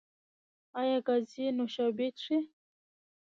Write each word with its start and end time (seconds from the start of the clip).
ایا 0.81 0.97
ګازي 1.07 1.45
نوشابې 1.57 2.07
څښئ؟ 2.17 2.39